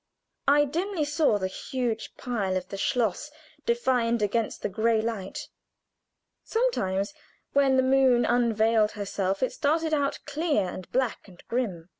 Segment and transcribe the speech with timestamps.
[0.47, 3.29] I dimly saw the huge pile of the schloss
[3.67, 5.47] defined against the gray light;
[6.43, 7.13] sometimes
[7.53, 11.89] when the moon unveiled herself it started out clear, and black, and grim.